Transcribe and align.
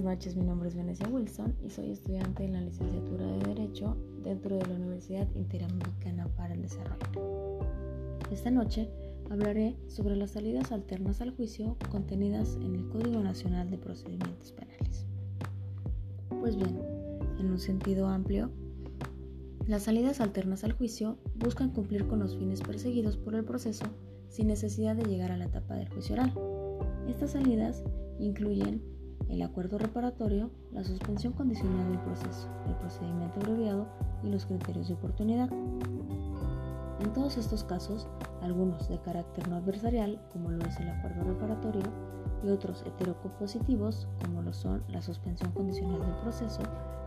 noches, 0.00 0.36
mi 0.36 0.44
nombre 0.44 0.68
es 0.68 0.74
Venecia 0.74 1.06
Wilson 1.08 1.54
y 1.62 1.68
soy 1.68 1.90
estudiante 1.90 2.44
en 2.44 2.54
la 2.54 2.60
licenciatura 2.62 3.26
de 3.26 3.38
Derecho 3.40 3.96
dentro 4.24 4.56
de 4.56 4.66
la 4.66 4.74
Universidad 4.74 5.28
Interamericana 5.34 6.28
para 6.36 6.54
el 6.54 6.62
Desarrollo. 6.62 7.58
Esta 8.30 8.50
noche 8.50 8.88
hablaré 9.30 9.76
sobre 9.88 10.16
las 10.16 10.30
salidas 10.30 10.72
alternas 10.72 11.20
al 11.20 11.34
juicio 11.36 11.76
contenidas 11.90 12.56
en 12.56 12.74
el 12.74 12.88
Código 12.88 13.20
Nacional 13.22 13.70
de 13.70 13.76
Procedimientos 13.76 14.52
Penales. 14.52 15.04
Pues 16.40 16.56
bien, 16.56 16.80
en 17.38 17.50
un 17.50 17.58
sentido 17.58 18.08
amplio, 18.08 18.50
las 19.66 19.82
salidas 19.82 20.20
alternas 20.20 20.64
al 20.64 20.72
juicio 20.72 21.18
buscan 21.34 21.70
cumplir 21.70 22.06
con 22.06 22.18
los 22.18 22.36
fines 22.36 22.62
perseguidos 22.62 23.18
por 23.18 23.34
el 23.34 23.44
proceso 23.44 23.84
sin 24.28 24.46
necesidad 24.46 24.96
de 24.96 25.04
llegar 25.04 25.32
a 25.32 25.36
la 25.36 25.44
etapa 25.44 25.74
del 25.74 25.90
juicio 25.90 26.14
oral. 26.14 26.32
Estas 27.08 27.32
salidas 27.32 27.84
incluyen 28.18 28.91
el 29.32 29.40
acuerdo 29.40 29.78
reparatorio, 29.78 30.50
la 30.72 30.84
suspensión 30.84 31.32
condicional 31.32 31.88
del 31.88 31.98
proceso, 32.00 32.48
el 32.68 32.74
procedimiento 32.74 33.40
abreviado 33.40 33.86
y 34.22 34.28
los 34.28 34.44
criterios 34.44 34.88
de 34.88 34.94
oportunidad. 34.94 35.48
En 37.00 37.12
todos 37.14 37.38
estos 37.38 37.64
casos, 37.64 38.06
algunos 38.42 38.90
de 38.90 39.00
carácter 39.00 39.48
no 39.48 39.56
adversarial, 39.56 40.20
como 40.32 40.50
lo 40.50 40.62
es 40.66 40.78
el 40.78 40.90
acuerdo 40.90 41.24
reparatorio, 41.24 41.82
y 42.44 42.50
otros 42.50 42.82
heterocompositivos, 42.86 44.06
como 44.22 44.42
lo 44.42 44.52
son 44.52 44.84
la 44.88 45.00
suspensión 45.00 45.50
condicional 45.52 46.00
del 46.00 46.14
proceso, 46.16 46.60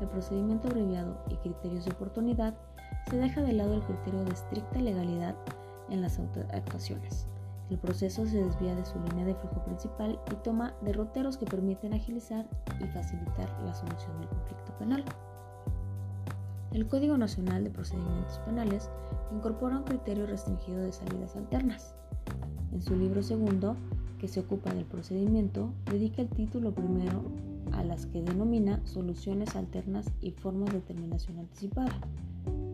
el 0.00 0.08
procedimiento 0.08 0.68
abreviado 0.68 1.22
y 1.28 1.36
criterios 1.36 1.84
de 1.84 1.92
oportunidad, 1.92 2.54
se 3.08 3.16
deja 3.16 3.42
de 3.42 3.52
lado 3.52 3.74
el 3.74 3.82
criterio 3.82 4.24
de 4.24 4.32
estricta 4.32 4.80
legalidad 4.80 5.36
en 5.88 6.02
las 6.02 6.18
actuaciones. 6.18 7.27
El 7.70 7.78
proceso 7.78 8.24
se 8.26 8.42
desvía 8.42 8.74
de 8.74 8.84
su 8.84 8.98
línea 9.00 9.26
de 9.26 9.34
flujo 9.34 9.62
principal 9.64 10.18
y 10.32 10.34
toma 10.36 10.74
derroteros 10.82 11.36
que 11.36 11.44
permiten 11.44 11.92
agilizar 11.92 12.46
y 12.80 12.86
facilitar 12.86 13.48
la 13.64 13.74
solución 13.74 14.18
del 14.20 14.28
conflicto 14.28 14.72
penal. 14.78 15.04
El 16.72 16.86
Código 16.86 17.18
Nacional 17.18 17.64
de 17.64 17.70
Procedimientos 17.70 18.38
Penales 18.40 18.90
incorpora 19.32 19.78
un 19.78 19.84
criterio 19.84 20.26
restringido 20.26 20.80
de 20.80 20.92
salidas 20.92 21.36
alternas. 21.36 21.94
En 22.72 22.80
su 22.80 22.96
libro 22.96 23.22
segundo, 23.22 23.76
que 24.18 24.28
se 24.28 24.40
ocupa 24.40 24.72
del 24.72 24.84
procedimiento, 24.84 25.72
dedica 25.90 26.22
el 26.22 26.28
título 26.28 26.72
primero 26.72 27.22
a 27.72 27.84
las 27.84 28.06
que 28.06 28.22
denomina 28.22 28.80
soluciones 28.84 29.56
alternas 29.56 30.10
y 30.20 30.32
formas 30.32 30.72
de 30.72 30.80
terminación 30.80 31.38
anticipada. 31.38 31.92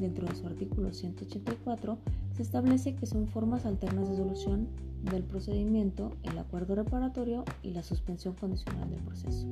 Dentro 0.00 0.28
de 0.28 0.34
su 0.36 0.46
artículo 0.46 0.92
184 0.92 1.98
se 2.36 2.42
establece 2.42 2.94
que 2.94 3.06
son 3.06 3.26
formas 3.26 3.66
alternas 3.66 4.08
de 4.08 4.16
solución 4.16 4.68
del 5.10 5.24
procedimiento, 5.24 6.12
el 6.22 6.38
acuerdo 6.38 6.76
reparatorio 6.76 7.44
y 7.62 7.70
la 7.70 7.82
suspensión 7.82 8.34
condicional 8.34 8.90
del 8.90 9.02
proceso, 9.02 9.46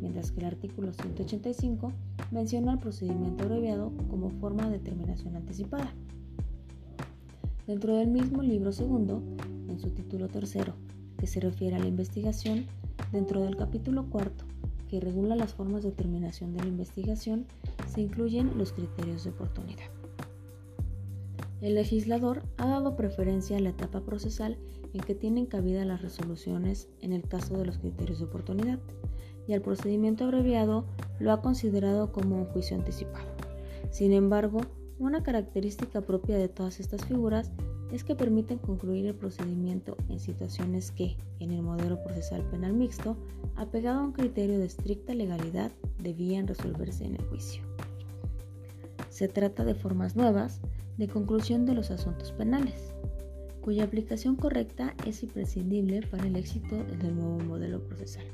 mientras 0.00 0.30
que 0.30 0.40
el 0.40 0.46
artículo 0.46 0.92
185 0.92 1.92
menciona 2.30 2.72
el 2.72 2.78
procedimiento 2.78 3.44
abreviado 3.44 3.92
como 4.08 4.30
forma 4.30 4.68
de 4.68 4.78
terminación 4.78 5.34
anticipada. 5.36 5.92
Dentro 7.66 7.96
del 7.96 8.08
mismo 8.08 8.42
libro 8.42 8.72
segundo, 8.72 9.22
en 9.68 9.78
su 9.80 9.90
título 9.90 10.28
tercero, 10.28 10.74
que 11.18 11.26
se 11.26 11.40
refiere 11.40 11.76
a 11.76 11.80
la 11.80 11.86
investigación, 11.86 12.64
dentro 13.12 13.40
del 13.40 13.56
capítulo 13.56 14.08
cuarto, 14.08 14.44
que 14.90 15.00
regula 15.00 15.36
las 15.36 15.54
formas 15.54 15.84
de 15.84 15.92
terminación 15.92 16.52
de 16.52 16.62
la 16.64 16.68
investigación, 16.68 17.46
se 17.86 18.00
incluyen 18.00 18.58
los 18.58 18.72
criterios 18.72 19.22
de 19.22 19.30
oportunidad. 19.30 19.88
El 21.60 21.76
legislador 21.76 22.42
ha 22.56 22.66
dado 22.66 22.96
preferencia 22.96 23.56
a 23.56 23.60
la 23.60 23.70
etapa 23.70 24.00
procesal 24.00 24.58
en 24.92 25.00
que 25.02 25.14
tienen 25.14 25.46
cabida 25.46 25.84
las 25.84 26.02
resoluciones 26.02 26.88
en 27.00 27.12
el 27.12 27.22
caso 27.22 27.56
de 27.56 27.66
los 27.66 27.78
criterios 27.78 28.18
de 28.18 28.24
oportunidad, 28.24 28.80
y 29.46 29.52
el 29.52 29.62
procedimiento 29.62 30.24
abreviado 30.24 30.86
lo 31.20 31.32
ha 31.32 31.40
considerado 31.40 32.10
como 32.10 32.36
un 32.36 32.46
juicio 32.46 32.76
anticipado. 32.76 33.28
Sin 33.90 34.12
embargo, 34.12 34.60
una 34.98 35.22
característica 35.22 36.00
propia 36.00 36.36
de 36.36 36.48
todas 36.48 36.80
estas 36.80 37.04
figuras 37.04 37.52
es 37.92 38.04
que 38.04 38.14
permiten 38.14 38.58
concluir 38.58 39.06
el 39.06 39.14
procedimiento 39.14 39.96
en 40.08 40.20
situaciones 40.20 40.90
que, 40.90 41.16
en 41.40 41.50
el 41.50 41.62
modelo 41.62 42.02
procesal 42.02 42.42
penal 42.50 42.72
mixto, 42.72 43.16
apegado 43.56 44.00
a 44.00 44.04
un 44.04 44.12
criterio 44.12 44.58
de 44.58 44.66
estricta 44.66 45.14
legalidad, 45.14 45.72
debían 45.98 46.46
resolverse 46.46 47.04
en 47.04 47.16
el 47.16 47.24
juicio. 47.26 47.62
Se 49.08 49.28
trata 49.28 49.64
de 49.64 49.74
formas 49.74 50.16
nuevas 50.16 50.60
de 50.96 51.08
conclusión 51.08 51.66
de 51.66 51.74
los 51.74 51.90
asuntos 51.90 52.32
penales, 52.32 52.94
cuya 53.60 53.84
aplicación 53.84 54.36
correcta 54.36 54.94
es 55.06 55.22
imprescindible 55.22 56.02
para 56.02 56.26
el 56.26 56.36
éxito 56.36 56.76
del 56.84 57.16
nuevo 57.16 57.38
modelo 57.40 57.82
procesal. 57.84 58.24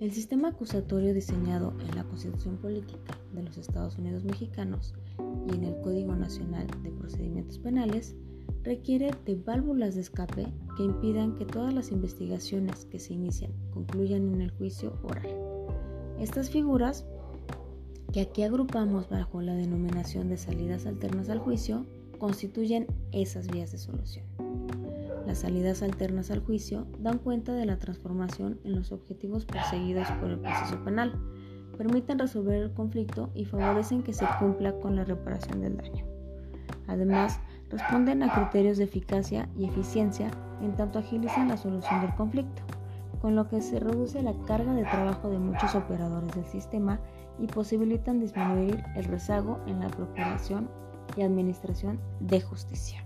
El 0.00 0.12
sistema 0.12 0.48
acusatorio 0.48 1.12
diseñado 1.12 1.74
en 1.86 1.94
la 1.94 2.04
Constitución 2.04 2.56
Política 2.56 3.18
de 3.34 3.42
los 3.42 3.58
Estados 3.58 3.98
Unidos 3.98 4.24
Mexicanos 4.24 4.94
y 5.46 5.54
en 5.54 5.62
el 5.62 5.78
Código 5.82 6.16
Nacional 6.16 6.66
de 6.82 6.90
Procedimientos 6.90 7.58
Penales 7.58 8.16
requiere 8.62 9.10
de 9.26 9.34
válvulas 9.34 9.96
de 9.96 10.00
escape 10.00 10.46
que 10.78 10.84
impidan 10.84 11.36
que 11.36 11.44
todas 11.44 11.74
las 11.74 11.92
investigaciones 11.92 12.86
que 12.86 12.98
se 12.98 13.12
inician 13.12 13.52
concluyan 13.74 14.32
en 14.32 14.40
el 14.40 14.50
juicio 14.52 14.98
oral. 15.02 15.28
Estas 16.18 16.48
figuras, 16.48 17.04
que 18.10 18.22
aquí 18.22 18.42
agrupamos 18.42 19.10
bajo 19.10 19.42
la 19.42 19.54
denominación 19.54 20.30
de 20.30 20.38
salidas 20.38 20.86
alternas 20.86 21.28
al 21.28 21.40
juicio, 21.40 21.84
constituyen 22.18 22.86
esas 23.12 23.48
vías 23.48 23.70
de 23.70 23.76
solución. 23.76 24.24
Las 25.30 25.38
salidas 25.38 25.84
alternas 25.84 26.32
al 26.32 26.40
juicio 26.40 26.88
dan 26.98 27.18
cuenta 27.18 27.52
de 27.52 27.64
la 27.64 27.78
transformación 27.78 28.58
en 28.64 28.74
los 28.74 28.90
objetivos 28.90 29.46
perseguidos 29.46 30.10
por 30.20 30.28
el 30.28 30.40
proceso 30.40 30.82
penal, 30.82 31.14
permiten 31.78 32.18
resolver 32.18 32.60
el 32.60 32.72
conflicto 32.72 33.30
y 33.32 33.44
favorecen 33.44 34.02
que 34.02 34.12
se 34.12 34.26
cumpla 34.40 34.72
con 34.80 34.96
la 34.96 35.04
reparación 35.04 35.60
del 35.60 35.76
daño. 35.76 36.04
Además, 36.88 37.38
responden 37.68 38.24
a 38.24 38.34
criterios 38.34 38.78
de 38.78 38.84
eficacia 38.84 39.48
y 39.56 39.66
eficiencia 39.66 40.32
en 40.62 40.74
tanto 40.74 40.98
agilizan 40.98 41.46
la 41.46 41.56
solución 41.56 42.00
del 42.00 42.12
conflicto, 42.16 42.62
con 43.22 43.36
lo 43.36 43.48
que 43.48 43.60
se 43.60 43.78
reduce 43.78 44.24
la 44.24 44.34
carga 44.48 44.74
de 44.74 44.82
trabajo 44.82 45.30
de 45.30 45.38
muchos 45.38 45.76
operadores 45.76 46.34
del 46.34 46.46
sistema 46.46 46.98
y 47.38 47.46
posibilitan 47.46 48.18
disminuir 48.18 48.82
el 48.96 49.04
rezago 49.04 49.60
en 49.68 49.78
la 49.78 49.90
procuración 49.90 50.68
y 51.16 51.22
administración 51.22 52.00
de 52.18 52.40
justicia. 52.40 53.04